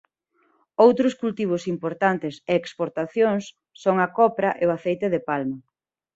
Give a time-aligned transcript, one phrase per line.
[0.85, 3.43] Outros cultivos importantes e exportacións
[3.83, 5.57] son a copra e o aceite de palma.